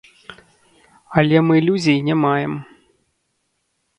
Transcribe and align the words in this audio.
Але 1.21 1.37
мы 1.49 1.53
ілюзій 1.61 2.01
не 2.09 2.15
маем. 2.23 2.53